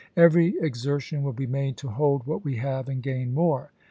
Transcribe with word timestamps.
Every 0.17 0.55
exertion 0.59 1.21
will 1.21 1.33
be 1.33 1.45
made 1.45 1.77
to 1.77 1.89
hold 1.89 2.25
what 2.25 2.43
we 2.43 2.55
have 2.55 2.89
and 2.89 3.03
gain 3.03 3.35
more. 3.35 3.69